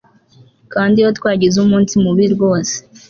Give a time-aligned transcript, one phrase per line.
[0.73, 2.75] kandi iyo twagize umunsi mubi rwose